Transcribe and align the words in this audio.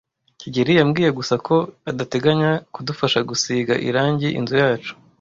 kigeli 0.39 0.71
yambwiye 0.79 1.09
gusa 1.19 1.35
ko 1.47 1.55
adateganya 1.89 2.49
kudufasha 2.73 3.19
gusiga 3.29 3.73
irangi 3.87 4.29
inzu 4.39 4.55
yacu. 4.63 4.93